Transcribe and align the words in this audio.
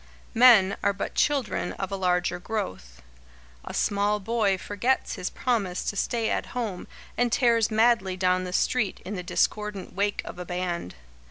Men 0.33 0.77
are 0.81 0.93
but 0.93 1.13
children 1.13 1.73
of 1.73 1.91
a 1.91 1.95
larger 1.95 2.39
growth. 2.39 3.03
A 3.63 3.71
small 3.71 4.19
boy 4.19 4.57
forgets 4.57 5.13
his 5.13 5.29
promise 5.29 5.83
to 5.83 5.95
stay 5.95 6.31
at 6.31 6.47
home 6.57 6.87
and 7.19 7.31
tears 7.31 7.69
madly 7.69 8.17
down 8.17 8.43
the 8.43 8.51
street 8.51 8.99
in 9.05 9.13
the 9.15 9.21
discordant 9.21 9.93
wake 9.93 10.23
of 10.25 10.39
a 10.39 10.45
band. 10.45 10.95